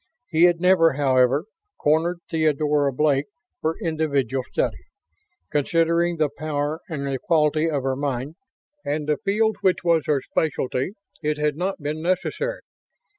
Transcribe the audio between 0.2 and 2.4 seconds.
He had never, however, cornered